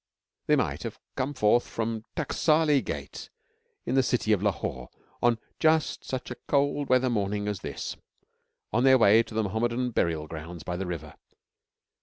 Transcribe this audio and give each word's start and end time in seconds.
They 0.47 0.55
might 0.55 0.81
have 0.81 0.97
come 1.15 1.35
forth 1.35 1.67
from 1.67 1.99
the 1.99 2.05
Taksali 2.23 2.81
Gate 2.83 3.29
in 3.85 3.93
the 3.93 4.01
city 4.01 4.31
of 4.33 4.41
Lahore 4.41 4.89
on 5.21 5.37
just 5.59 6.03
such 6.05 6.31
a 6.31 6.35
cold 6.47 6.89
weather 6.89 7.07
morning 7.11 7.47
as 7.47 7.59
this, 7.59 7.97
on 8.73 8.83
their 8.83 8.97
way 8.97 9.21
to 9.21 9.35
the 9.35 9.43
Mohammedan 9.43 9.91
burial 9.91 10.25
grounds 10.25 10.63
by 10.63 10.75
the 10.75 10.87
river. 10.87 11.13